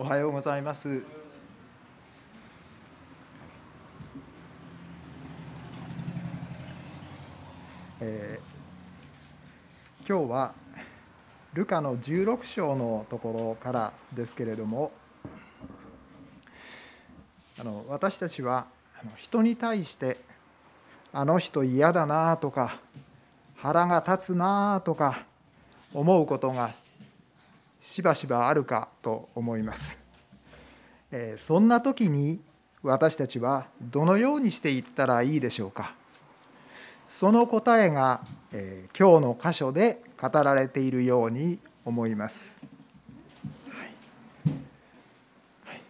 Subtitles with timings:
[0.00, 1.02] おはようございます。
[8.00, 10.54] えー今日は
[11.52, 14.90] ルカの16章のところからですけれども
[17.60, 18.64] あの私たちは
[19.16, 20.16] 人に対して
[21.12, 22.80] あの人嫌だなとか
[23.54, 25.26] 腹が立つなとか
[25.92, 26.70] 思うことが
[27.80, 29.98] しばしばあるかと思います。
[31.38, 32.40] そんな時に
[32.82, 35.94] 私たちはどのようにしていったらいいでしょうか。
[37.06, 38.20] その答えが、
[38.52, 42.60] えー今日の箇所で語られているように思います。
[43.70, 44.50] はい
[45.66, 45.80] はい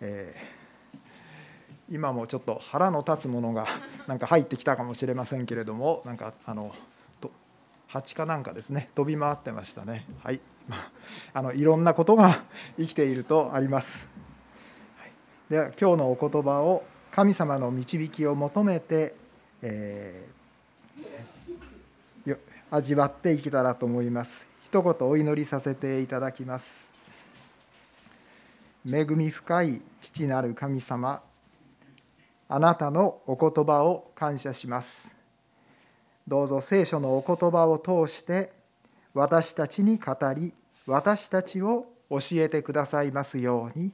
[0.00, 0.54] えー
[1.90, 3.66] 今もちょっと腹の立つものが
[4.08, 6.74] なんか入ってきたかもしれませんけれどもなんかあの
[7.88, 10.40] 蜂かなんかですね飛び回ってましたねはい
[11.34, 12.44] あのいろんなことが
[12.78, 14.08] 生きているとあります、
[15.48, 19.14] では今日のお言葉を神様の導きを求めて、
[19.62, 20.34] えー
[22.76, 24.48] 味わっていけたらと思います。
[24.64, 26.90] 一言お祈りさせていただきます。
[28.84, 31.22] 恵み深い父なる神様
[32.48, 35.14] あなたのお言葉を感謝します。
[36.26, 38.50] どうぞ聖書のお言葉を通して
[39.14, 40.52] 私たちに語り
[40.86, 43.92] 私たちを教えてくださいますように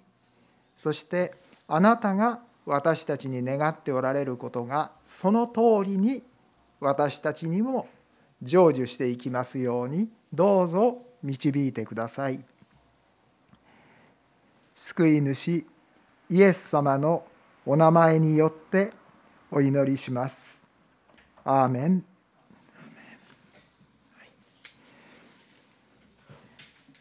[0.74, 1.34] そして
[1.68, 6.22] あなたが私たちに願っておられることがその通りに
[6.80, 7.88] 私たちにも
[8.42, 12.40] 成就していきますようにどうぞ導いてください
[14.74, 15.66] 救い主
[16.30, 17.24] イエス様の
[17.66, 18.92] お名前によって
[19.50, 20.64] お祈りします。
[21.44, 22.09] アーメン。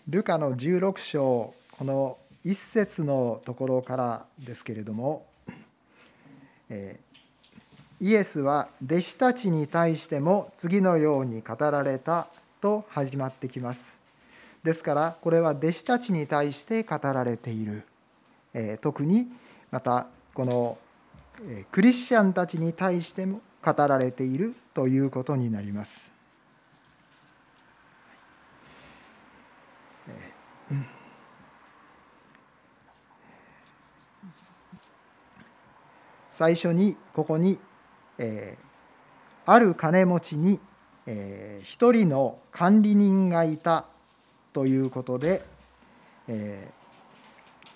[0.10, 5.26] ルカの16章この一節のところからですけれども、
[6.70, 7.10] えー
[8.02, 12.30] イエスは弟子たちに対しても次のように語られた
[12.62, 14.00] と始まってきます。
[14.64, 17.84] ですからこれは弟子たちに対して語られている。
[18.54, 19.28] えー特に
[19.70, 20.78] またこの
[21.72, 26.12] クリスチャンたちに対しても語られているということになります。
[30.08, 30.86] えーうん
[36.40, 37.60] 最初にここに、
[38.18, 38.70] えー
[39.46, 40.62] ある金持ちに、
[41.06, 43.88] えー一人の管理人がいた
[44.54, 45.44] ということで、
[46.30, 46.72] え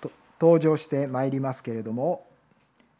[0.01, 0.09] ー
[0.39, 2.25] 登場してまいりますけれども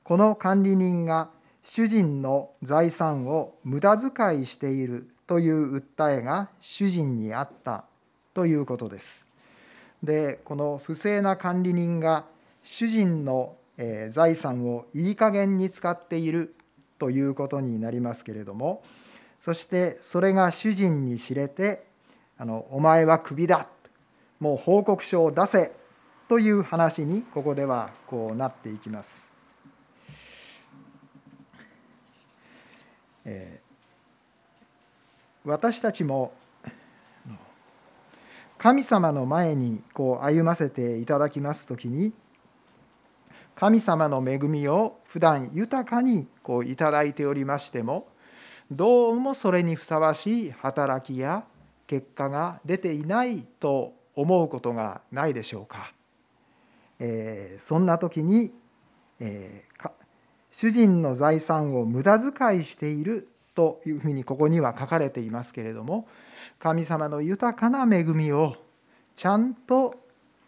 [0.04, 1.30] この管理人が
[1.62, 7.86] 主人の財産を無駄遣いしているという訴えが主人にあった
[8.34, 9.26] ということです。
[10.04, 12.26] でこの不正な管理人が
[12.64, 16.56] 主人のえー財産をいい加減に使っている
[17.00, 18.84] ということになりますけれども
[19.40, 21.86] そしてそれが主人に知れて
[22.38, 23.68] 「あのお前はクビだ」
[24.40, 25.72] もう報告書を出せ
[26.28, 29.32] という話にここではこうなっていきます。
[33.26, 33.64] えー
[35.46, 36.32] 私たちも
[38.58, 42.14] 神様の前にこう歩ませていただきますときに
[43.56, 48.08] 神様の恵みを普段豊かにこういただいておりましても
[48.72, 51.44] どうもそれにふさわしい働きや
[51.86, 55.94] 結果が出ていないと思うことがないでしょうか。
[57.00, 58.52] えーそんな時に、
[59.20, 59.92] えー
[60.56, 66.08] 主人の財産を無駄遣いしているというふうにここには書かれていますけれども
[66.60, 68.56] 神様の豊かな恵みを
[69.16, 69.96] ちゃんと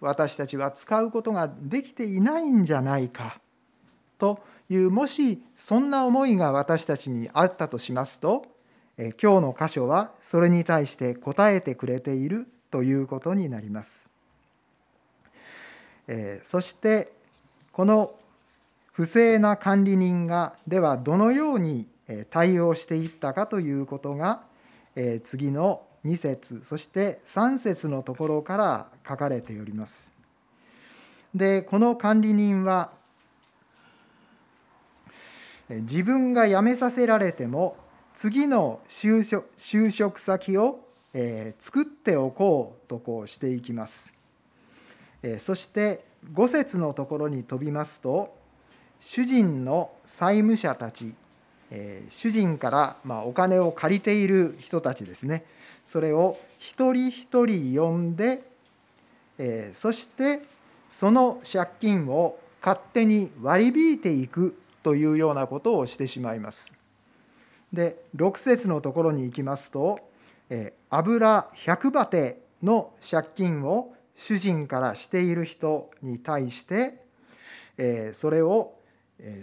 [0.06, 3.40] 私たちは使うことができていないんじゃないか
[4.18, 4.40] と
[4.70, 8.46] いうもしそんな思いが私たちにあったとしますと
[8.98, 14.10] 今日の箇所はそれに対して答えてくれているということになります。
[16.44, 17.12] そして
[17.72, 18.14] この
[18.94, 21.88] 不正な管理人がではどのように
[22.30, 24.44] 対応していったかということが
[24.96, 30.14] え次の2節そして3節のところから書かれております。
[31.34, 32.92] でこの管理人は
[35.68, 37.76] 自分が辞めさせられても
[38.14, 40.80] 次の就職就職先を
[41.14, 44.14] えー作っておこうとこうしていきます。
[45.24, 48.36] えーそして5節のところに飛びますと
[49.00, 51.14] 主人の債務者たち
[51.72, 55.46] えー主人からまあお金を借りている人たちですね
[55.84, 58.44] それを一人一人呼んで、
[59.38, 60.42] えーそして
[60.90, 66.78] その借金を勝手に割り引いていくというようなことをしてしまいます。
[67.74, 70.00] で6節のところに行きますと
[70.90, 77.04] 油100バテの借金を主人からしている人に対して
[78.14, 78.75] それを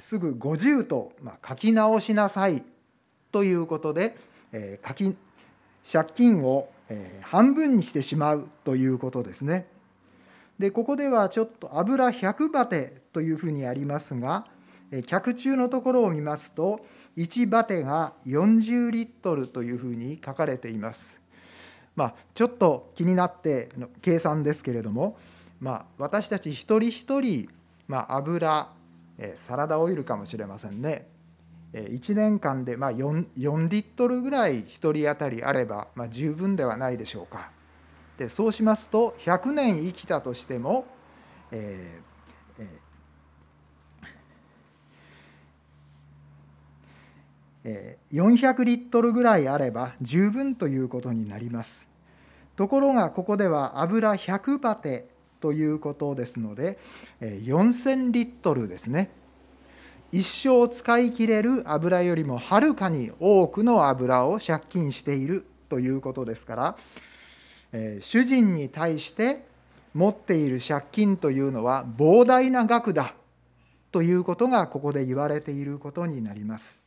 [0.01, 1.13] すぐ50と
[1.47, 2.63] 書き直しなさい
[3.31, 4.17] ということで
[4.87, 5.17] 書き
[5.91, 6.69] 借金を
[7.23, 9.67] 半分にしてしまうということですね。
[10.59, 14.47] でここではちょっと油100バテというふうにありますが
[15.07, 16.85] 客中のところを見ますと
[17.17, 21.21] 1バテが40リットルというふうに書かれています。
[21.95, 25.19] まあ、ちょっと気になっての計算ですけれども、
[25.61, 27.49] まあ、私たち一人一人、
[27.87, 28.71] まあ、油
[29.35, 31.09] サラダオイルかもしれませんね。
[31.73, 37.51] 1年間でま 4, 4リットルぐらい1人当たりあればま十分ではないでしょうか。
[38.19, 40.87] でそうしますと100年生きたとしても、
[41.51, 42.13] えー
[47.65, 51.89] えー、400リットルぐらいあれば十分ということになります。
[52.57, 55.07] ところがここでは油100バテ
[55.43, 56.79] ということですので
[57.21, 59.11] 4000リットルですね
[60.13, 66.77] 一生使い切れる油よりもはるかに多くの油を借金しているということですから、
[67.73, 69.47] え主人に対して
[69.95, 73.15] 持っている借金というのは膨大な額だ
[73.91, 76.83] ということがここで言われていることになります。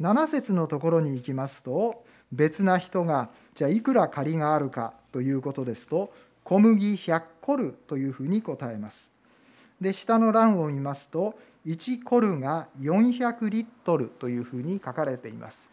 [0.00, 6.12] 7節のところに行きますと別な人がじゃあいくら借りがあるかということですと
[6.44, 9.12] 小麦100コルというふうに答えます。
[9.80, 11.34] で下の欄を見ますと
[11.66, 15.70] 1コルが400リットルというふうに書かれています。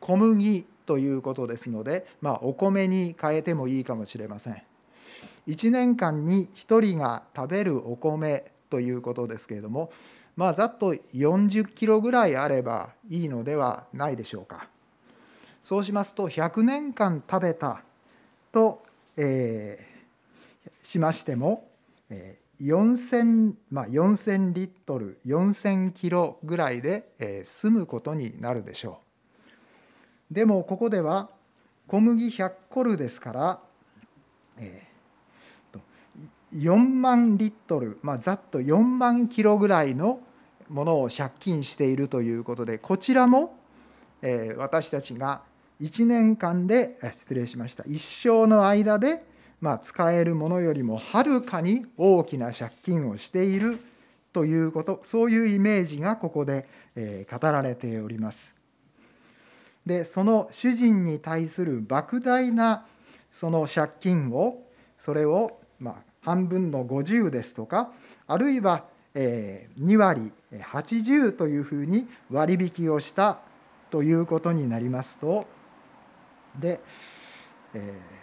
[0.00, 4.62] 小麦ということですので、まあ、お米に変えてもいいかもしれません。
[5.46, 9.92] 1年間に1人が食べるお米ということですけれども、
[10.36, 14.68] まあ、ざっと40キロぐらいあればいいのではないでしょうか。
[15.62, 17.82] そうしますと100年間食べた
[18.50, 18.82] と、
[19.16, 19.91] えー、
[20.82, 21.70] しましても、
[22.10, 29.00] えー、4000, まあ、4000リットル4000キロぐらいで、え済むことになるでしょ
[30.30, 30.34] う。
[30.34, 31.28] でもここでは
[31.86, 33.60] 小麦100コルですから、
[34.58, 40.20] えー、4万リットル、まあ、ざっと4万キロぐらいの
[40.68, 43.58] ものを借金しているということでこちらも、
[44.22, 45.42] えー、私たちが
[45.82, 47.84] 1年間で失礼しました。
[47.86, 49.24] 一生の間で
[49.62, 53.78] まあ、使えるものよりもはるかに大きな借金をしている
[54.32, 56.66] ということそういうイメージがここで
[57.30, 58.56] 語られております。
[59.86, 62.86] でその主人に対する莫大な
[63.30, 64.64] その借金を
[64.98, 67.92] それをま半分の50ですとか
[68.26, 73.38] あるいは2割80というふうに割引をした
[73.90, 75.46] ということになりますと
[76.58, 76.80] で、
[77.74, 78.22] えー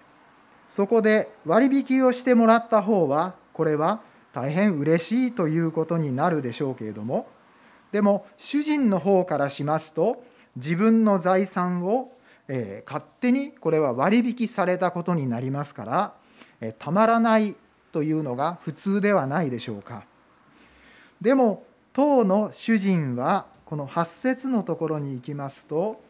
[0.70, 4.02] そこで割引をしてもらった方はこれは
[4.34, 7.28] 大変嬉しいということになるでしょうけれども
[7.92, 10.24] でも主人の方からしますと
[10.56, 12.12] 自分の財産を、
[12.48, 16.14] え勝手にこれは割引されたことになりますから、
[16.60, 17.56] えたまらない
[17.92, 20.06] というのが普通ではないでしょうか。
[21.22, 26.02] でも当の主人はこの8節のところに行きますと、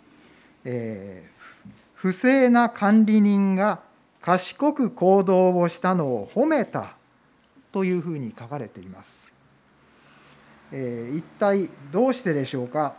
[0.64, 3.82] えー、不正な管理人が
[4.22, 6.96] 賢く行動をしたのを褒めた
[7.72, 9.34] というふうに書かれています。
[10.72, 12.96] えー、一体どうしてでしょうか？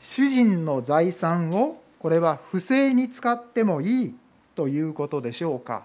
[0.00, 4.14] 主人の財産をこれは不正に使ってもいい
[4.54, 5.84] ということでしょうか、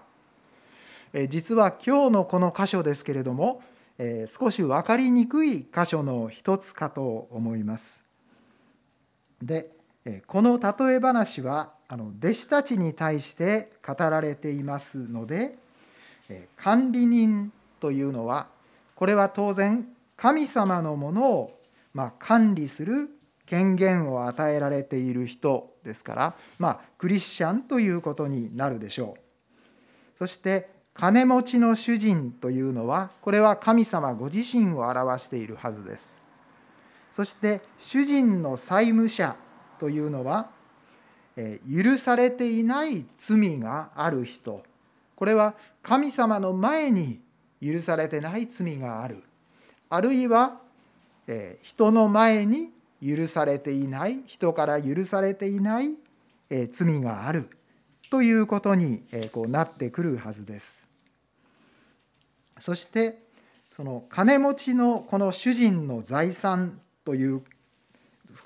[1.12, 3.62] えー、実は今日のこの箇所ですけれども、
[3.98, 8.04] えー、少し分かりにくい箇所の一つかと思います。
[9.42, 9.75] で
[10.26, 15.58] この例え話はあの弟子たちに対して語られていますので
[16.56, 18.46] 管理人というのは
[18.94, 19.86] これは当然
[20.16, 21.60] 神様のものを
[21.92, 23.10] ま管理する
[23.46, 30.18] 権限を与えられている人ですから、まあ、クリスチャンということになるでしょう。
[30.18, 36.22] そして金持ちの主人というのはこれは神様ご自身を表しているはずです。
[37.12, 39.36] そして主人の債務者
[39.78, 40.50] というのは
[41.36, 44.62] 許されていない罪がある人。
[45.14, 47.20] これは神様の前に
[47.62, 49.22] 許されてない罪がある。
[49.88, 50.60] あるいは
[51.62, 52.70] 人の前に
[53.02, 55.90] 許されていない人から許されていない
[56.70, 57.50] 罪がある。
[58.10, 59.02] ということに
[59.32, 60.88] こうなってくるはずです。
[62.58, 63.18] そして
[63.68, 67.42] その金持ちのこの主人の財産という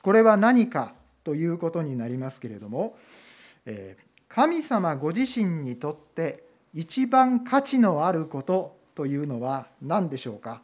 [0.02, 2.96] これは何かということになりますけれども
[3.66, 3.96] え
[4.28, 10.62] 神様ご自身にとって一番価値のあることというのは何でしょうか？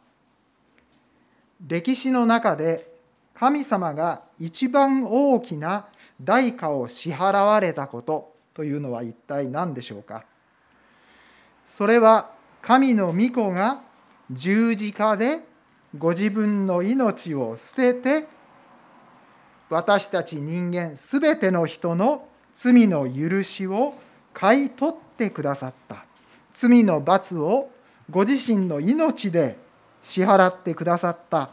[1.67, 2.89] 歴史の中で
[3.33, 5.87] 神様が一番大きな
[6.21, 10.23] 代価を支払われたことというのは一体何でしょうか？
[11.65, 13.81] それは神の御子が
[14.31, 15.39] 十字架で
[15.97, 18.27] ご自分の命を捨てて
[19.69, 23.93] 私たち人間すべての人の罪の許しを
[24.33, 26.05] 買い取ってくださった
[26.53, 27.69] 罪の罰を
[28.09, 29.57] ご自身の命で
[30.01, 31.51] 支払ってくださった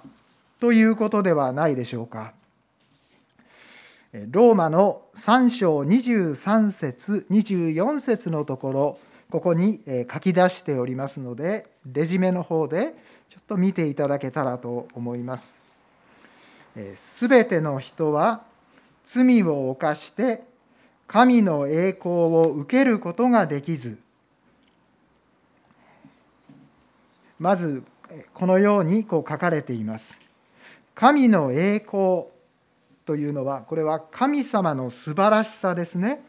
[0.60, 2.32] ということではないでしょうか。
[4.30, 9.80] ローマの3章23節24節のところここに
[10.10, 12.94] 書き出しておりますのでレジメの方で
[13.28, 15.63] ちょっと見ていただけたらと思います。
[16.96, 18.42] すべての人は
[19.04, 20.42] 罪を犯して
[21.06, 23.98] 神の栄光を受けることができず
[27.38, 27.82] まず
[28.32, 30.20] このようにこう書かれています。
[30.94, 32.24] 神の栄光
[33.04, 36.22] というのはこれは神様の素晴らしさですね。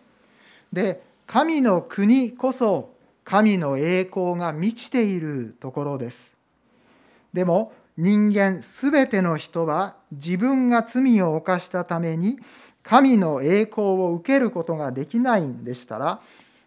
[0.74, 6.38] で神の国こそ神の栄光が満ちているところです。
[7.34, 12.38] でも人間すべての人は自分が罪を犯したために
[12.84, 16.22] 神の栄光を受けることができないんでしたら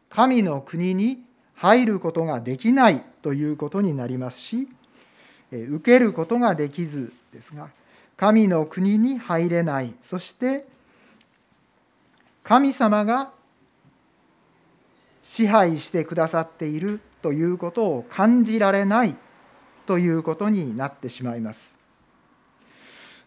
[0.08, 1.22] 神の国に
[1.54, 4.68] 入ることができないということになりますし
[5.52, 7.68] 受けることができずですが
[8.16, 10.66] 神の国に入れないそして
[12.42, 13.30] 神様が
[15.22, 19.14] 支配してくださっているということを感じられない
[19.86, 21.77] ということになってしまいます。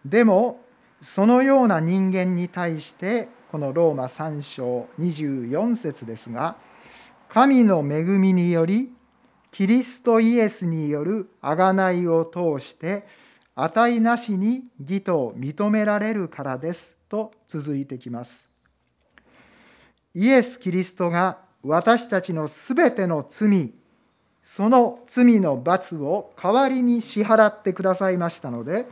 [0.06, 0.62] でも
[1.02, 6.56] そのような人間に対してこのローマ3章24節ですが
[7.28, 8.94] 神の恵みにより
[9.52, 13.06] キリストイエスによる贖いを通して
[13.56, 18.50] 値なしに義と認められるからですと続いてきます。
[20.14, 23.74] イエス・キリストが私たちのすべての罪、
[24.44, 28.88] その罪の罰を代わりに支払ってくださいましたので、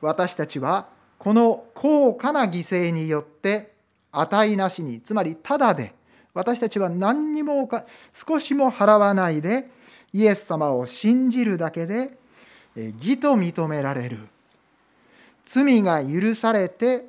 [0.00, 0.86] 私たちは
[1.18, 3.72] この高価な犠牲によって
[4.12, 5.94] 値なしに、つまりただで、
[6.34, 7.68] 私たちは何にも
[8.14, 9.68] 少しも払わないで、
[10.12, 12.16] イエス様を信じるだけで
[12.74, 14.18] 義と認められる
[15.44, 17.04] 罪が許されて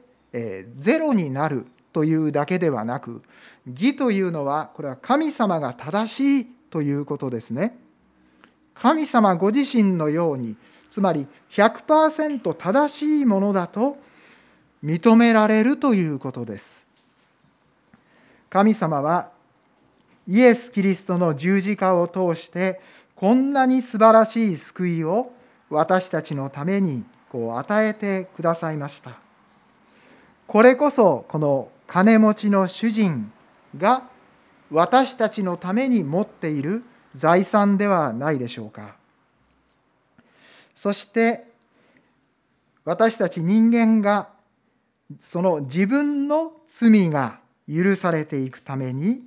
[0.76, 3.22] ゼロになるというだけではなく
[3.66, 7.78] 義というのはこれは神様が正しいということですね。
[8.74, 10.56] 神様ご自身のように
[10.92, 13.98] つまり100%正しいものだと
[14.84, 16.86] 認められるということです。
[18.50, 19.32] 神様は
[20.28, 22.82] イエス・キリストの十字架を通して
[23.16, 25.32] こんなに素晴らしい救いを
[25.70, 29.14] 私たちのためにこう与えてくださいました
[30.48, 33.32] これこそこの金持ちの主人
[33.78, 34.04] が
[34.70, 36.84] 私たちのために持っている
[37.16, 38.96] 財産ではないでしょうか
[40.76, 41.46] そして
[42.84, 44.30] 私たち人間が
[45.20, 47.40] その自分の罪が
[47.72, 49.22] 許されていくために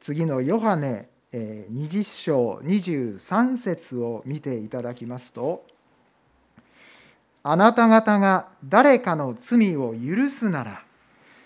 [0.00, 5.64] 次のヨハネ20章23節を見ていただきますと
[7.42, 10.84] あなた方が誰かの罪を許すなら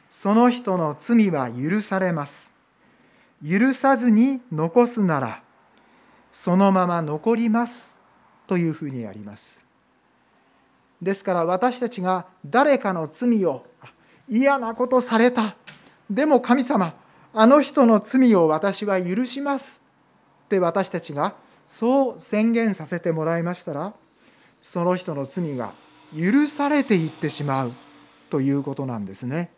[0.08, 2.54] その人の罪は許されます。
[3.46, 5.42] 許さずに残すなら
[6.32, 7.95] そのまま残ります。
[8.46, 9.64] というふうにあります。
[11.00, 13.66] ですから私たちが誰かの罪を
[14.28, 15.56] 嫌なことされた。
[16.10, 16.94] でも神様
[17.34, 19.82] あの人の罪を私は許します。
[20.44, 21.34] って私たちが
[21.66, 23.92] そう宣言させてもらいましたら
[24.62, 25.72] その人の罪が
[26.16, 27.72] 許されていってしまう。
[28.30, 29.50] ということなんですね。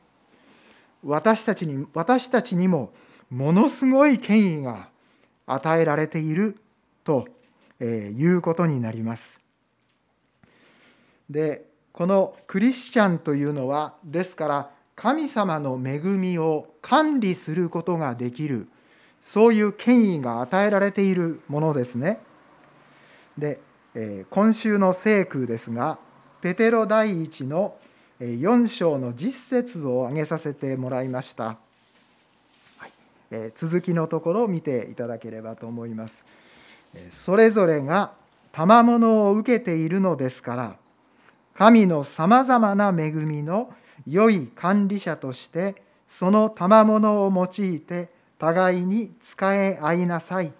[1.04, 2.90] 私たちに私たちにも
[3.30, 4.88] ものすごい権威が
[5.46, 6.56] 与えられている。
[7.04, 7.26] と
[7.80, 9.40] えーいうことになります。
[11.30, 18.68] でこのクリスチャンというのはですから神様の恵みを管理することができる
[19.20, 22.20] そういう権威が与えられているものですね。
[23.36, 23.60] で
[23.94, 25.98] え今週の聖句ですが
[26.40, 27.76] ペテロ第一の
[28.20, 32.92] 4章の実節を挙げさせてもらいました、はい
[33.54, 36.24] 続きのところを見ていただければと思います。
[37.10, 38.12] それぞれが
[38.52, 40.76] 賜物を受けているのですから
[41.54, 43.72] 神のさまざまな恵みの
[44.06, 50.52] 良い管理者としてその賜物を用いて互いに使え合いなさい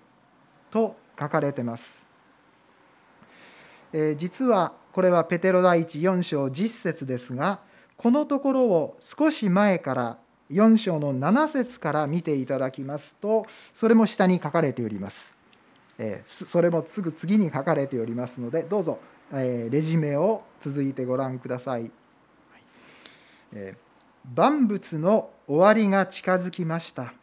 [0.70, 2.06] と書かれてます。
[3.92, 7.60] えー、実はこれはペテロ第一4章10節ですが
[7.96, 10.18] このところを少し前から
[10.50, 15.37] 4章の7節から見ていただきますとそれも下に書かれております。
[15.98, 19.00] え、それもすぐ次に書かれておりますのでどうぞ、
[19.32, 21.90] え、レジュメを続いてご覧ください。
[24.34, 27.14] 万物の終わりが近づきました。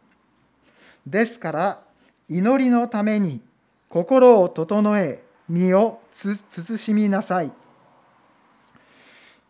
[1.06, 1.82] ですから
[2.28, 3.40] 祈りのために
[3.88, 7.52] 心を整え身を慎みなさい。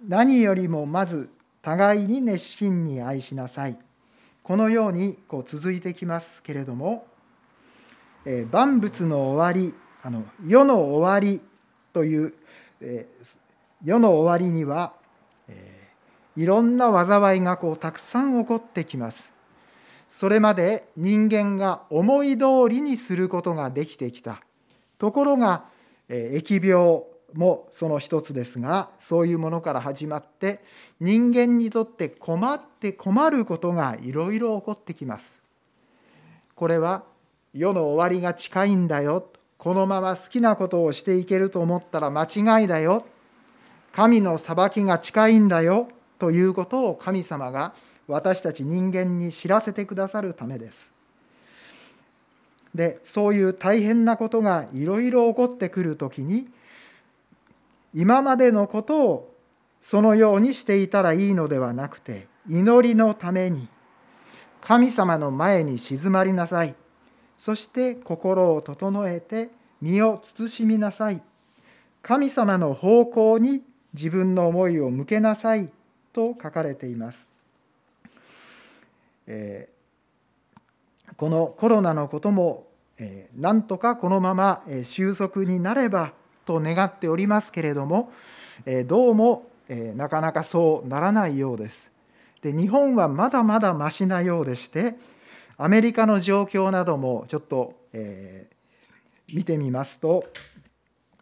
[0.06, 1.30] 何よりもまず
[1.62, 3.78] 互いに熱心に愛しなさい。
[4.42, 7.06] このようにこう続いてきますけれども、
[8.26, 11.40] え、万物の終わりあの世の終わり
[11.92, 12.35] という、
[12.80, 13.06] え、
[13.83, 14.92] 世の終わりには、
[15.49, 15.88] え、
[16.37, 19.33] いろんな災いがこうたくさん起こってきます。
[20.09, 24.40] それまで人間が思い通りにすることができてきた。
[24.99, 25.64] ところが
[26.09, 27.04] え疫病
[27.35, 30.62] もその一つですがそういうものから始まって
[31.00, 35.45] 人間にとって困って困ることがいろいろ起こってきます。
[36.54, 37.04] これは
[37.58, 39.30] 世の終わりが近いんだよ。
[39.56, 43.06] このまま好きなことをしていけると思ったら間違いだよ。
[43.92, 45.88] 神の裁きが近いんだよ。
[46.18, 47.75] ということを神様が
[48.06, 50.94] 私たち人間に知らせてくださるためです。
[52.75, 56.46] でそういう大変なことがいろいろ起こってくる時に
[57.94, 59.34] 今までのことを
[59.80, 63.68] そのようにしていたらいいのではなくて祈りのために
[64.60, 66.74] 神様の前に静まりなさい。
[67.38, 71.20] そして心を整えて身を慎みなさい
[72.03, 75.68] 神様の方向に自分の思いを向けなさい
[76.12, 77.35] と書かれています。
[79.27, 82.68] えー、このコロナのことも、
[82.99, 86.12] えー、なんとかこのまま収束になれば
[86.44, 88.12] と願っておりますけれども、
[88.66, 91.90] えー、どうも、えなかなかそうならないようです。
[92.40, 94.94] で日本はまだまだましなようでして
[95.59, 98.49] アメリカの状況などもちょっと、え
[99.33, 100.25] 見てみますと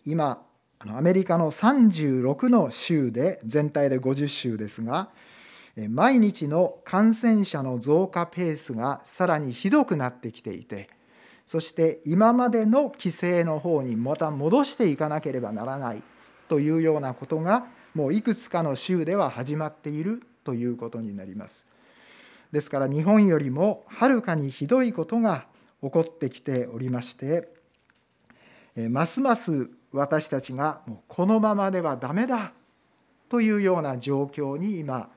[0.04, 0.42] 今
[0.80, 5.08] アメリカの36の州で全体で50州ですが
[5.88, 10.90] 毎日の感染者の増加ペースがさらにひどくなってきていて
[11.46, 16.02] そして今までの規制の方にまた戻していかなければならない
[16.48, 21.66] というようなことがもういくつかの州では始まっているということになります。
[22.54, 25.46] ですから日本よりもはるかにひどいことが
[25.82, 27.48] 起こってきておりまして
[28.76, 32.52] ますます私たちがもうこのままではダメだ
[33.28, 35.08] というような状況に今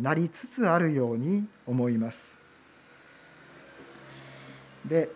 [0.00, 2.36] なりつつあるように思います。
[4.84, 5.10] で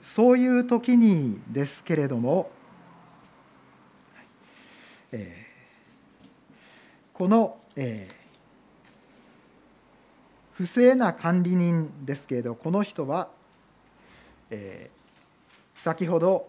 [0.00, 2.52] そういう時にですけれども、
[7.12, 8.17] この、えー、
[10.58, 13.28] 不正な管理人ですけれどこの人は、
[14.50, 16.48] えー、先ほど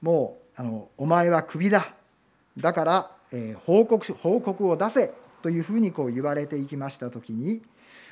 [0.00, 1.92] もうあのお前はクビだ。
[2.56, 5.12] だから、えー、報告報告を出せ。
[5.42, 7.62] というふうにこう言われていきました時に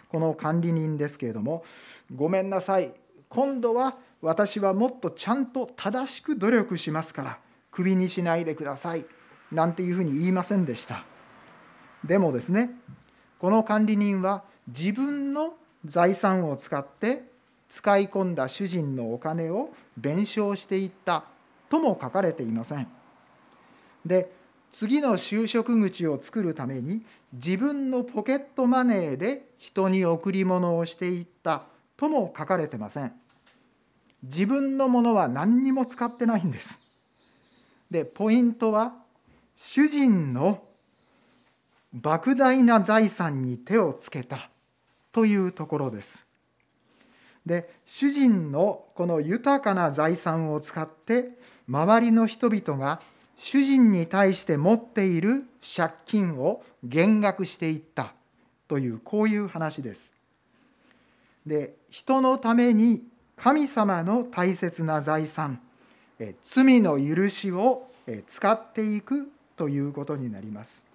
[0.09, 1.63] この管理人ですけれども
[2.17, 2.93] 「ごめんなさい。
[3.29, 7.39] 今度は私はもっとちゃんと正しく努力しますから
[7.71, 9.05] クビにしないでください」
[9.53, 11.05] なんていうふうに言いませんでした。
[12.03, 12.71] でもですね
[13.39, 15.55] この管理人は自分の
[15.85, 17.23] 財産を使って
[17.69, 21.25] 使い込んだ主人のお金を弁償していった
[21.69, 22.87] とも書かれていません。
[24.05, 24.31] で
[24.71, 27.03] 次の就職口を作るために
[27.33, 31.63] 自分のポケットマネーで人に贈り物をしていった
[31.97, 33.13] とも書かれてません。
[34.23, 36.81] 自分のものは何にも使ってないんです。
[37.91, 38.95] でポイントは
[39.55, 40.63] 主人の
[41.99, 44.51] 莫大な財産に手をつけた。
[45.13, 46.27] というところです
[47.47, 51.31] で主人のこの豊かな財産を使って
[51.69, 53.01] 周りの人々が
[53.37, 55.45] 主人に対して持っている
[55.77, 58.13] 借金を減額していった
[58.67, 60.17] というこういう話です。
[61.47, 63.03] で人のために
[63.37, 65.61] 神様の大切な財産
[66.43, 67.89] 罪の許しを
[68.27, 70.87] 使っていくということになります。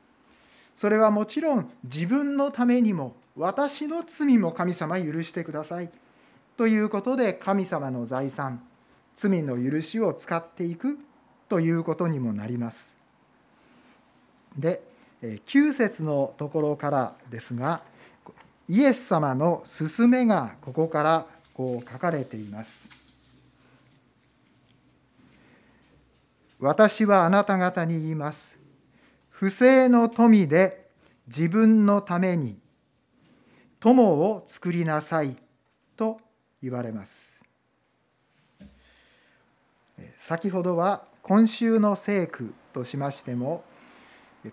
[0.76, 5.89] それはもちろん自分のためにも私の罪も神様許してください
[6.56, 8.62] ということで神様の財産
[9.15, 11.00] 罪の許しを使っていく
[11.50, 13.00] ということにもなります。
[14.58, 14.82] で
[15.22, 17.82] 9節のところからですが
[18.67, 22.89] イエス様の勧めがここからこう書かれています。
[26.60, 28.58] 私はあなた方に言います。
[29.30, 30.88] 不正の富で
[31.28, 32.58] 自分のために
[33.84, 35.36] 友を作りなさい
[35.98, 36.22] と
[36.62, 37.43] 言われます。
[40.15, 43.65] 先ほどは今週の聖句としましても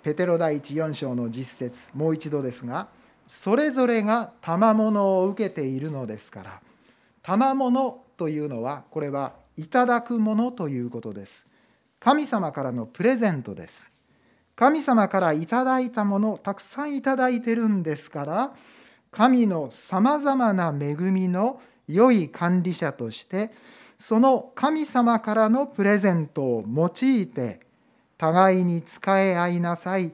[0.03, 2.89] ペテロ第一4章の実節もう一度ですが
[3.29, 6.61] それぞれが賜物を受けているのですから
[7.23, 11.47] 賜物というのはこれはいただくものということです
[12.01, 13.93] 神様からのプレゼントです
[14.57, 18.53] 神様からいただいたものたくさんいただいてるんですから
[19.11, 23.51] 神のさまざまな恵みの良い管理者として
[23.99, 27.61] その神様からのプレゼントを用いて
[28.17, 30.13] 互いに仕え合いなさい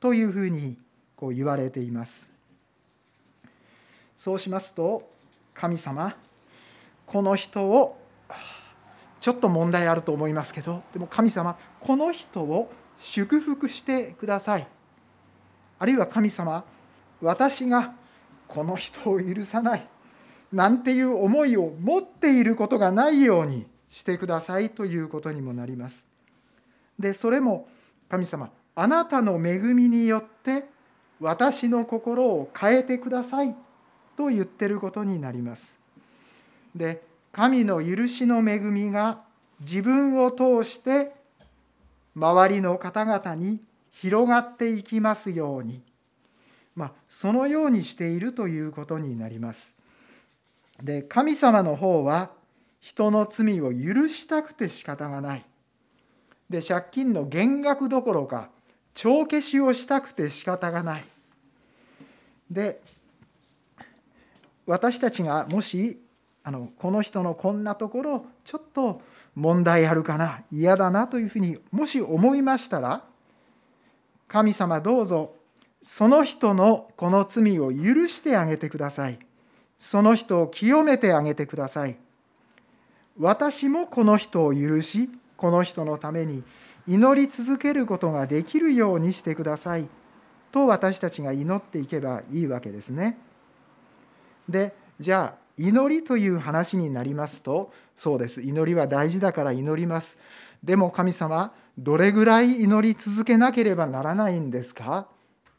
[0.00, 0.76] というふうに
[1.16, 2.32] こう言われています。
[4.16, 5.10] そうしますと
[5.52, 6.16] 神様
[7.06, 7.98] この人を
[9.20, 14.66] ちょっと問題あると思いますけどでも神様この人を祝福してください
[15.78, 16.64] あるいは神様
[17.20, 17.94] 私が
[18.52, 19.88] この人を許さない
[20.52, 26.04] なんていう思いを持っていることがないようにしてくださいということにもなります。
[26.98, 27.66] でそれも
[28.10, 30.66] 神様あなたの恵みによって
[31.18, 33.56] 私の心を変えてください
[34.16, 35.80] と言ってることになります。
[36.76, 39.22] で神の許しの恵みが
[39.60, 41.14] 自分を通して
[42.14, 43.62] 周りの方々に
[43.92, 45.80] 広がっていきますように、
[46.74, 49.76] まあ、そのようにしているということになります。
[50.82, 52.30] で神様の方は
[52.80, 55.44] 人の罪を許したくて仕方がない。
[56.48, 58.50] で借金の減額どころか
[58.94, 61.04] 帳消しをしたくて仕方がない。
[62.50, 62.80] で
[64.66, 66.00] 私たちがもし
[66.44, 69.00] あのこの人のこんなところちょっと
[69.34, 73.04] 問題あるかな嫌だなというふうにもし思いましたら
[74.28, 75.34] 神様どうぞ
[75.82, 79.18] その人のこの罪を許してあげてください。
[79.80, 81.96] その人を清めてあげてください。
[83.18, 86.44] 私もこの人を許しこの人のために
[86.86, 89.88] 祈り続けることができるようにしてください。
[90.52, 93.18] と私たちが祈っていけばいいわけですね。
[94.48, 98.40] でじゃあ祈りという話になりますとそうです。
[98.40, 100.18] 祈りは大事だから祈ります。
[100.62, 105.08] でも神様どれぐらい祈り続けなければならないんですか？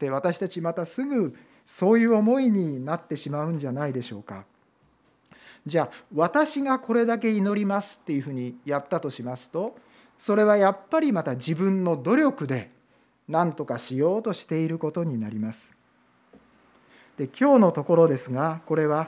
[0.04, 1.34] って私たちまたすぐ
[1.66, 4.44] そういう思いになってしまうんじゃないでしょうか
[5.66, 9.78] じゃあ私がこれだけ祈りますっていうふうにやったとしますと
[10.18, 12.70] それはやっぱりまた自分の努力で
[13.30, 15.74] 何とかしようとしていることになります
[17.18, 19.08] で今日のところですがこれは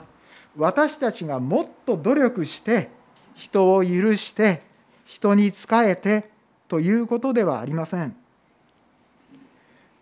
[0.56, 2.88] 私たちがもっと努力して
[3.34, 4.62] 人を許して
[5.04, 6.30] 人に仕えて
[6.68, 8.16] ということではありません。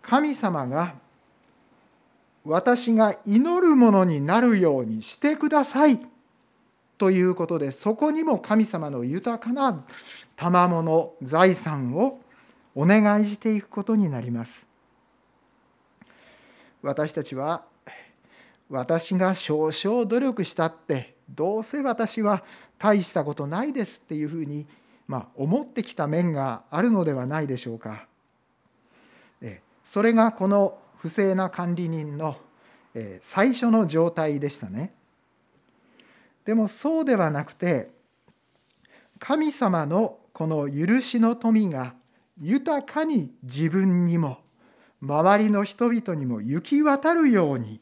[0.07, 0.95] 神様が
[2.43, 5.99] 私が祈るものになるようにしてください
[6.99, 9.83] ということでそこにも神様の豊かな
[10.35, 12.21] 賜物財産を
[12.75, 14.67] お願いしていくことになります。
[16.83, 17.63] 私たちは
[18.69, 22.43] 私が少々努力したってどうせ私は
[22.77, 24.67] 大したことないですっていうふうに、
[25.07, 28.05] まあ、思ってきた面があるのではないでしょうか。
[29.85, 32.35] それがこの不正な管理人の
[33.21, 34.91] 最初の状態でしたね。
[36.43, 37.91] でもそうではなくて
[39.19, 41.93] 神様のこの許しの富が
[42.41, 44.39] 豊かに自分にも
[45.01, 47.79] 周りの人々にも行き渡るように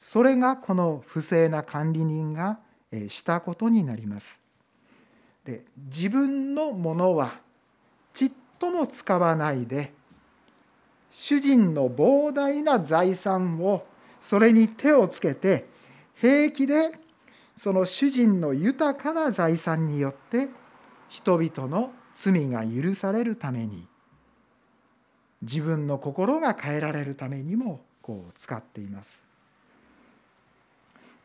[0.00, 2.58] それがこの不正な管理人が
[3.08, 4.42] したことになります。
[5.44, 7.34] で自分のものは
[8.14, 9.92] ちっとも使わないで
[11.20, 13.84] 主人の膨大な財産を
[14.20, 15.66] それに手をつけて
[16.14, 16.92] 平気で
[17.56, 20.48] その主人の豊かな財産によって
[21.08, 23.88] 人々の罪が許されるために
[25.42, 29.26] 自分の心が変えられるためにもこう使っています。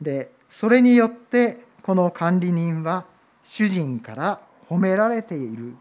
[0.02, 3.06] でそれによってこの管理人は
[3.44, 5.76] 主人から褒められている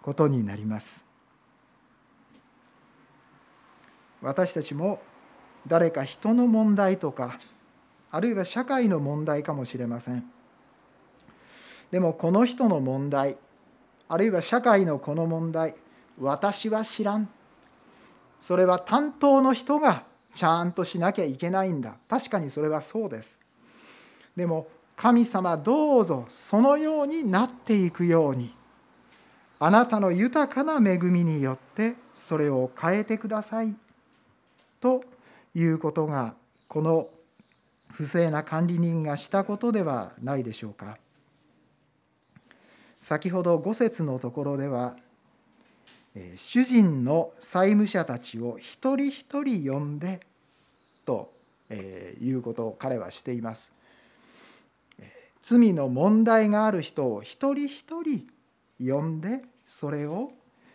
[0.00, 1.07] ことになります
[4.22, 5.00] 私たちも
[5.66, 7.38] 誰か人の問題とか
[8.10, 10.24] あるいは社会の問題かもしれません。
[11.90, 13.36] でもこの人の問題
[14.08, 15.74] あるいは社会のこの問題
[16.18, 17.28] 私は知らん。
[18.40, 21.94] それは担当の人がちゃんとしなきゃいけないんだ。
[22.08, 23.40] 確かにそれはそうです。
[24.36, 28.54] でも神様どうぞそのようになっていくように
[29.60, 33.74] あなたの豊かな恵みによってそれを変えてください。
[34.80, 35.04] と
[35.54, 36.34] いうことが
[36.68, 37.08] この
[37.90, 40.98] 不正な管理人がしたことではないでしょうか。
[43.00, 44.96] 先ほど5節のところでは
[46.36, 50.20] 主人の債務者たちを一人一人呼んで
[51.04, 51.32] と
[51.70, 53.72] いうことを彼はしています。
[55.42, 58.26] 罪の問題がある人を一人一人
[58.80, 60.32] 呼んでそれを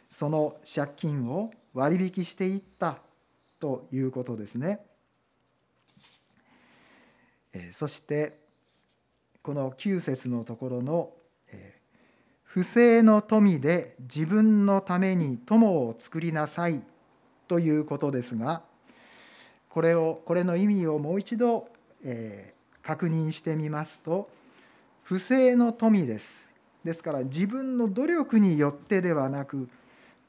[0.09, 2.97] その借金を割引していった。
[3.63, 4.81] ということですね。
[7.71, 8.37] そして
[9.41, 11.13] この9節のところの
[12.43, 16.81] 「不正の富で自分のために友を作りなさい」
[17.47, 18.63] ということですが
[19.69, 21.69] これをこれの意味をもう一度、
[22.03, 24.29] え確認してみますと
[25.03, 26.49] 不正の富です
[26.83, 29.69] ですから自分の努力によってではなく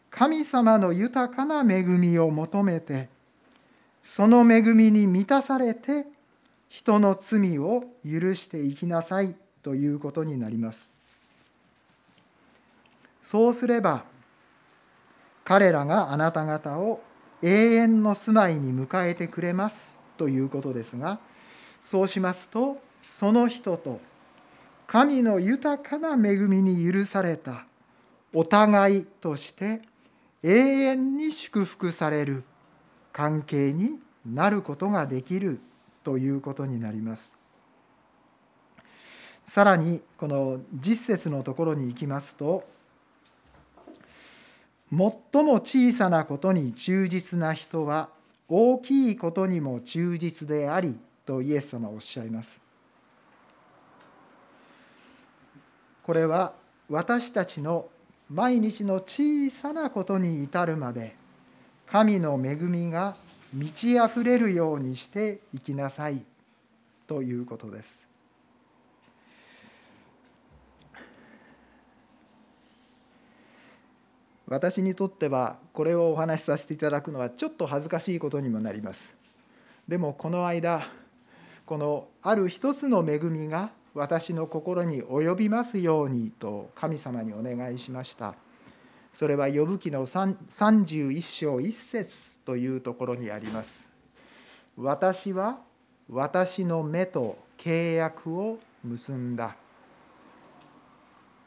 [0.09, 3.13] 神様の豊かな恵みを求めて
[4.05, 6.05] その恵みに満たされて
[6.69, 10.91] 人の罪を許していきなさいということになります。
[13.21, 14.05] そうすれば
[15.43, 17.01] 彼らがあなた方を
[17.43, 21.19] 永遠の住まいに迎えてくれますということですが
[21.83, 24.01] そうしますとその人と
[24.87, 27.65] 神の豊かな恵みに許された
[28.35, 29.81] お互いとして
[30.43, 32.45] 永遠に祝福される
[33.15, 35.61] 関係になることができる
[36.03, 37.39] ということになります。
[39.45, 42.65] さらにこの実節のところに行きますと
[44.91, 44.99] 最
[45.45, 48.09] も小さなことに忠実な人は
[48.49, 52.63] 大きいことにも忠実でありとイエス様はおっしゃいます。
[56.03, 56.53] これは
[56.89, 57.89] 私たちの
[58.29, 61.15] 毎日の小さなことに至るまで
[61.95, 63.15] 神の恵みが
[63.53, 66.25] 満ち溢れるようにしていきなさい
[67.07, 68.09] ということです。
[74.49, 79.15] 私にとってはこれをお話しさせていただくのはちょっと恥ずかしいことにもなります。
[79.87, 80.89] でもこの間
[81.65, 88.35] このある一つの恵みが私の心に及びますようにと神様にお願いしました
[89.15, 93.89] それは呼ぶ記の31章1節というところにあります。
[94.77, 95.61] 私は
[96.11, 99.55] 私の目と契約を結んだ。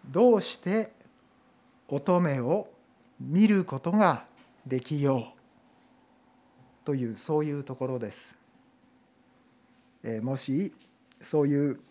[0.10, 0.94] どうして
[1.90, 2.70] 乙女を
[3.20, 4.24] 見ることが
[4.66, 6.86] できよう？
[6.86, 8.38] というそういうところです。
[10.22, 10.72] もし
[11.20, 11.82] そういう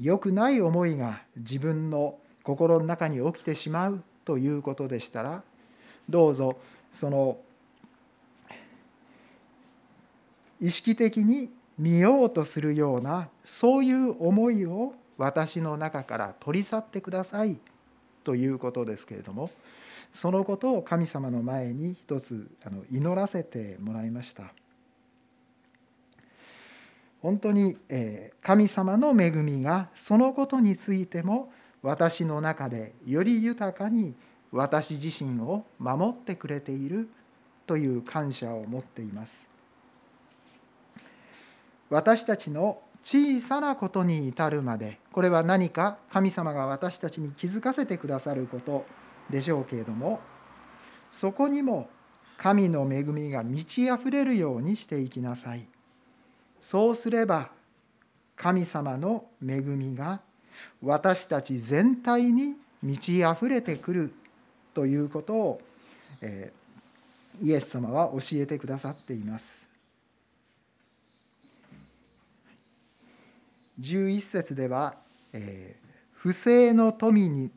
[0.00, 5.42] 良くない思いが自分の心の中に起きてしまうということでしたら
[6.10, 6.58] どうぞ
[6.92, 7.38] その
[10.60, 17.58] 意識的に見ようとするようなそういう思いを私の中から取り去ってください
[18.24, 19.50] ということですけれども
[20.12, 22.50] そのことを神様の前に一つ
[22.90, 24.52] 祈らせてもらいました。
[27.20, 27.76] 本当に
[28.42, 31.52] 神様の恵みがそのことについても
[31.86, 34.16] 私の中でより豊かに
[34.50, 37.08] 私自身を守ってくれている
[37.64, 39.48] という感謝を持っています。
[41.88, 48.84] 私たちの小さなことに至るまでこれは何か神様が私たちに気づかせてくださること
[49.30, 50.18] でしょうけれども
[51.12, 51.88] そこにも
[52.36, 55.68] 神の恵みが満ち溢れるようにしていきなさい。
[56.58, 57.50] そうすれば
[58.34, 60.25] 神様の恵みが
[60.82, 64.12] 私たち全体に満ち溢れてくる
[64.74, 65.60] ということを、
[67.42, 69.70] イエス様は教えてくださっています。
[73.80, 74.94] 11節では、
[76.12, 77.50] 不正の富に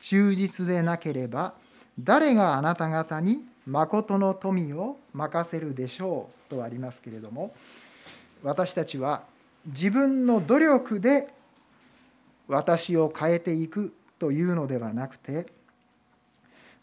[0.00, 1.54] 忠実でなければ
[1.98, 7.54] 誰があなた方に誠の富を任せるでしょうとありますけれども
[8.42, 9.22] 私たちは
[9.66, 11.28] 自分の努力で
[12.48, 15.46] 私を変えていくというのではなくて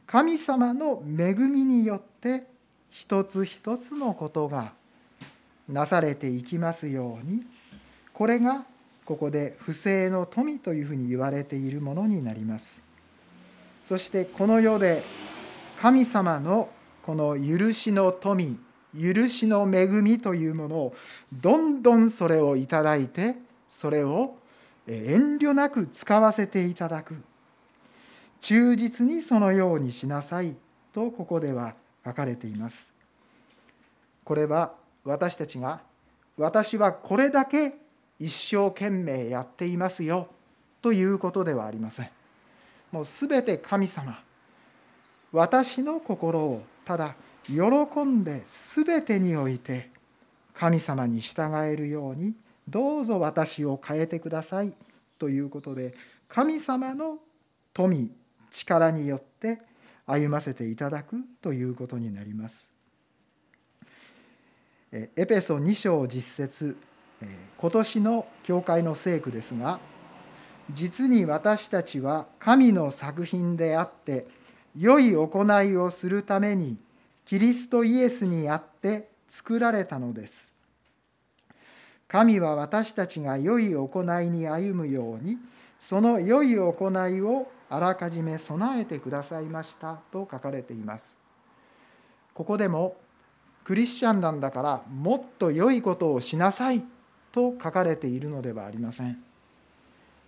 [0.06, 2.46] 神様の恵みによって
[2.90, 4.74] 一つ一つのことが
[5.68, 7.44] なされていきますように
[8.14, 8.66] これが
[9.06, 12.84] ここで不正の富というふうに言われているものになります。
[13.84, 15.02] そしてこの世で
[15.82, 16.70] 神様の
[17.04, 18.60] この許しの富
[18.94, 20.96] 許しの恵みというものを
[21.34, 23.36] どんどんそれをいただいて
[23.68, 24.36] それを
[24.94, 27.16] 遠慮なく使わせていただく。
[28.42, 30.56] 忠実にそのようにしなさい
[30.94, 31.76] とここでは
[32.06, 32.94] 書かれています。
[34.24, 34.74] これは
[35.04, 35.82] 私たちが
[36.38, 37.74] 私はこれだけ
[38.20, 40.28] 一生懸命やっていますよ
[40.82, 42.10] ということではありません。
[42.92, 44.20] もうすべて神様
[45.32, 47.60] 私の心をただ喜
[48.04, 49.90] んで全てにおいて
[50.56, 52.34] 神様に従えるように
[52.70, 54.74] どうぞ私を変えてください
[55.18, 55.96] ということで
[56.28, 57.18] 神様の
[57.74, 58.12] 富
[58.52, 59.60] 力によって
[60.06, 62.74] 歩ませていただくということになります。
[64.92, 66.76] エペソ2章実節
[67.58, 69.80] 今年の教会の聖句ですが
[70.72, 74.26] 実に私たちは神の作品であって
[74.76, 76.78] 良い行いをするために
[77.26, 80.56] キリストイエスにあって作られたのです。
[82.10, 85.38] 神は私たちが良い行いに歩むように
[85.80, 91.20] その良い行いをあらかじめ備えてくださいましたと書かれています。
[92.34, 92.98] ここでも
[93.64, 96.84] クリスチャンなんだからもっと良いことをしなさい
[97.32, 99.24] と書かれているのではありません。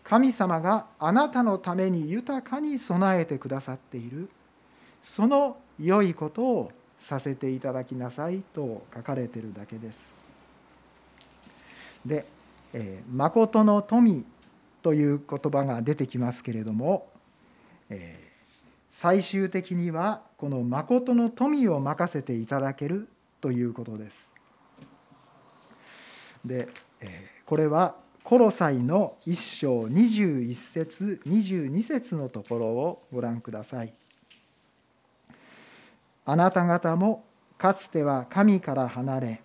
[0.03, 4.29] 神様があなたのために豊かに備えてくださっている
[5.01, 10.20] その良いことをさせていただきなさいと書かれているだけです。
[12.05, 12.25] で
[12.73, 14.25] 「えー、誠の富」
[14.81, 17.07] という言葉が出てきますけれども、
[17.89, 18.55] えー、
[18.89, 23.07] 最終的にはこの誠の富を任せていただける
[23.39, 24.33] ということです。
[26.43, 26.67] で、
[26.99, 33.93] えー、これはコロサイの1章21節22節のところをご覧ください。
[36.25, 37.25] あなた方も
[37.57, 39.41] かつては神から離れ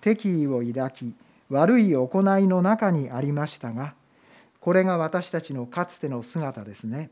[0.00, 1.14] 敵意を抱き
[1.50, 3.94] 悪い行いの中にありましたが
[4.60, 7.10] これが私たちのかつての姿ですね。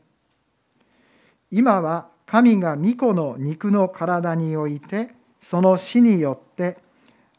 [1.51, 6.77] 今は神が御子の肉の体においてその死によって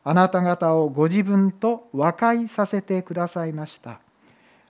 [0.04, 4.00] あなた方をご自分と和解させてくださいました。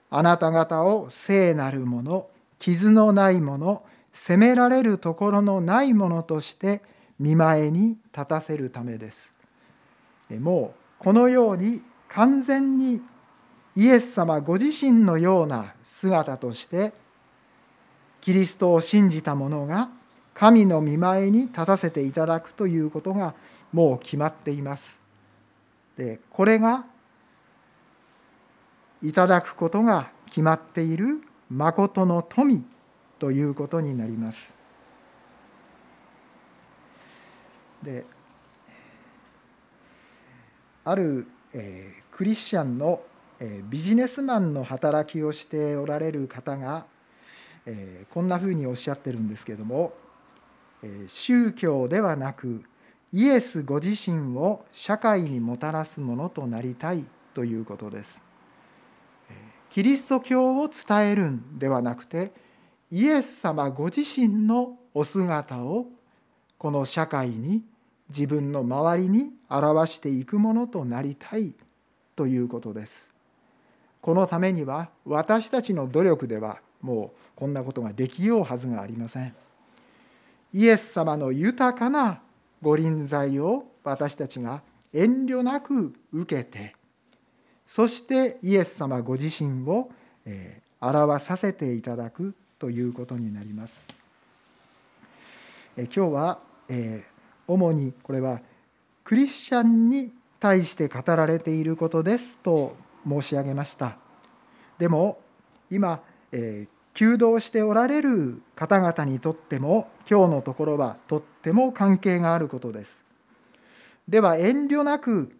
[0.09, 2.27] あなた方を聖なるもの
[2.59, 6.81] 傷のないもの責められるところのないものとして
[7.19, 9.35] 見前に立たせるためです。
[10.29, 13.01] もうこのように完全に
[13.75, 16.93] イエス様ご自身のような姿として
[18.21, 19.89] キリストを信じた者が
[20.33, 23.33] 神の見前に立たせていただくということが
[23.71, 25.01] もう決まっています。
[25.97, 26.85] でこれが
[29.03, 32.65] いただくことが決まっている誠の富
[33.19, 34.55] ということになります。
[37.83, 38.05] で
[40.83, 43.01] ある、えー、クリスチャンの、
[43.39, 46.85] えー、ビジネスマンの働きをしておられる方が、
[47.65, 49.93] えー、こんなふうにおっしゃってるんですけれども、
[50.83, 52.63] え、宗教ではなく
[53.11, 58.23] イエスご自身を社会にもたらすものとなりたいということです。
[59.69, 62.31] キリスト教を伝えるんではなくて
[62.91, 65.87] イエス様ご自身のお姿を
[66.57, 67.63] この社会に
[68.09, 71.53] 自分の周りに表していくものとなりたい
[72.15, 73.13] ということです。
[74.01, 79.35] このためには私たちの努力ではもうこんなことができようはずがありません。
[80.53, 82.21] イエス様の豊かな
[82.61, 84.61] ご臨在を私たちが
[84.93, 86.73] 遠慮なく受けて
[87.67, 89.91] そしてイエス様ご自身を
[90.79, 93.85] 表させていただくということになります。
[95.75, 96.39] 今日は
[97.47, 98.41] 主にこれは
[99.03, 102.75] クリスチャンに対して語られていることですと
[103.07, 103.97] 申し上げました。
[104.77, 105.19] でも
[105.71, 113.05] 今、え、求道しておられる方々にとっても今日のところはとっても関係があることです。
[114.07, 115.35] では遠慮なく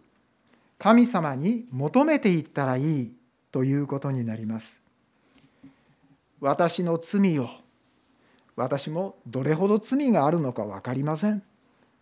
[0.78, 3.12] 神様に求めていったらいい
[3.50, 4.82] ということになります。
[6.40, 7.48] 私の罪を
[8.54, 11.42] 私もどれほど罪があるのか分かりません。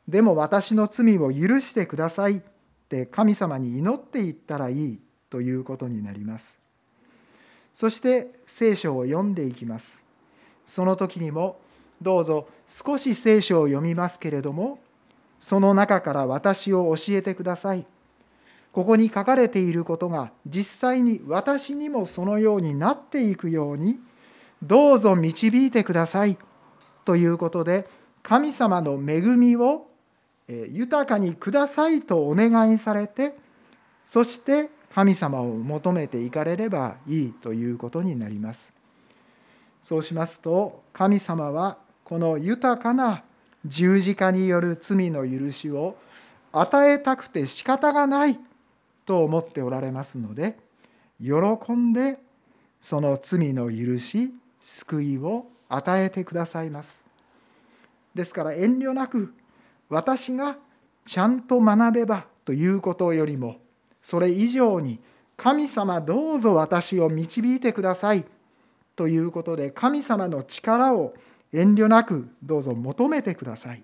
[0.09, 2.41] でも私の罪を許してくださいっ
[2.89, 5.01] て神様に祈っていったらいい
[5.31, 6.61] ということになります。
[7.75, 10.05] そして聖書を読んでいきます。
[10.65, 11.59] その時にも
[12.01, 14.79] どうぞ少し聖書を読みますけれども
[15.39, 17.85] その中から私を教えてください。
[18.73, 23.99] ここに書かれていることが実際に私にもそのようになっていくように
[24.63, 26.37] どうぞ導いてください
[27.07, 27.89] ということで
[28.23, 29.86] 神様の恵みを
[30.49, 33.37] 豊かにくださいとお願いされて
[34.05, 38.73] そして神様を求めていかれればいいということになります。
[39.83, 43.23] そうしますと神様はこの豊かな
[43.67, 45.97] 十字架による罪の許しを
[46.53, 48.39] 与えたくて仕方がない
[49.05, 50.57] と思っておられますので
[51.21, 52.19] 喜んで
[52.81, 57.05] その罪の許し救いを与えてくださいます
[58.15, 59.35] ですから遠慮なく
[59.89, 60.57] 私が
[61.05, 63.57] ちゃんと学べばということよりも
[64.03, 65.01] それ以上に
[65.37, 68.25] 神様どうぞ私を導いてください
[68.95, 71.15] ということで神様の力を
[71.53, 73.83] 遠慮なくどうぞ求めてください。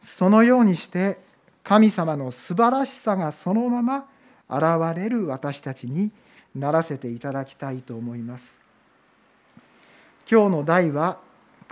[0.00, 1.18] そのようにして
[1.62, 4.08] 神様の素晴らしさがそのまま
[4.50, 6.10] 現れる私たちに
[6.56, 8.60] ならせていただきたいと思います。
[10.30, 11.18] 今日の題は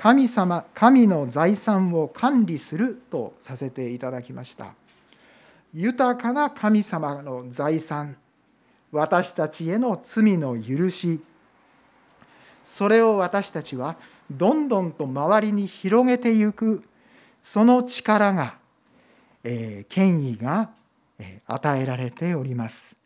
[0.01, 4.73] 神様神の財産を管理するとさせていただきました。
[5.75, 8.17] 豊かな神様の財産
[8.93, 11.21] 私たちへの罪の許し
[12.65, 13.97] それを私たちは
[14.31, 16.83] どんどんと周りに広げていく
[17.43, 18.55] その力が、
[19.45, 20.71] えー、権威が
[21.47, 22.97] 与えられております。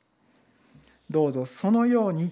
[1.11, 2.30] どうぞそのように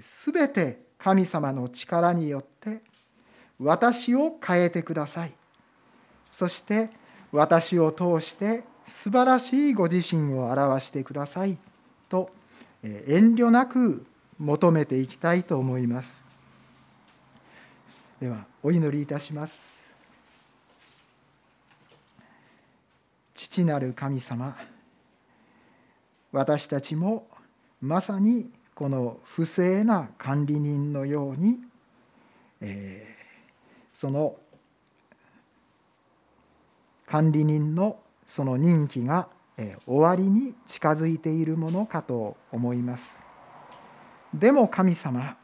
[0.00, 2.82] すべて神様の力によって
[3.62, 5.32] 私を変えてください。
[6.32, 6.90] そして
[7.30, 11.56] 私を通して素晴らしいご自身を表してください。
[12.08, 12.30] と
[12.82, 14.04] 遠慮なく
[14.38, 16.26] 求めていきたいと思います。
[18.20, 19.88] ではお祈りいたします。
[23.34, 24.56] 父なる神様
[26.32, 27.26] 私たちも
[27.80, 31.58] まさにこの不正な管理人のように、
[32.60, 33.21] えー、
[34.02, 34.34] その
[37.06, 39.28] 管理人のその任期が、
[39.86, 43.22] 終わりに近づいているものかと思います。
[44.34, 45.36] でも神様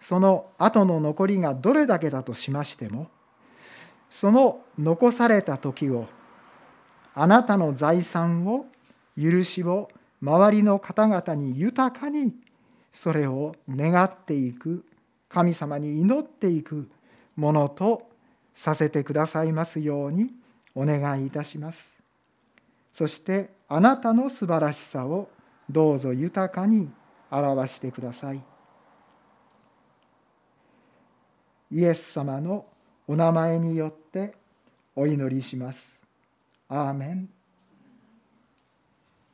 [0.00, 3.08] その後の残りがどれだけだとしましても
[4.10, 6.08] その残された時を
[7.14, 8.66] あなたの財産を
[9.16, 9.88] 許しを
[10.20, 12.34] 周りの方々に豊かに
[12.90, 14.84] それを願っていく
[15.28, 16.90] 神様に祈っていく
[17.36, 18.08] ものと
[18.54, 20.30] させてくださいますように
[20.74, 22.02] お願いいたします
[22.90, 25.28] そしてあなたの素晴らしさを
[25.70, 26.90] どうぞ豊かに
[27.30, 28.42] 表してください
[31.70, 32.66] イエス様の
[33.08, 34.34] お名前によって
[34.94, 36.04] お祈りします。
[36.68, 37.28] アーメン